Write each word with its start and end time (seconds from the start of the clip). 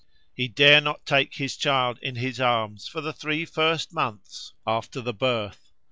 He 0.33 0.47
dare 0.47 0.81
not 0.81 1.05
take 1.05 1.35
his 1.35 1.55
child 1.55 1.99
in 2.01 2.15
his 2.15 2.39
arms 2.39 2.87
for 2.87 3.01
the 3.01 3.13
three 3.13 3.45
first 3.45 3.93
months 3.93 4.51
after 4.65 4.99
the 4.99 5.13
birth. 5.13 5.73